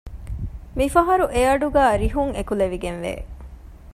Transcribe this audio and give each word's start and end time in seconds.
މިފަހަރު 0.77 1.25
އެއަޑުގައި 1.35 1.95
ރިހުން 2.01 2.33
އެކުލެވިގެންވެ 2.37 3.13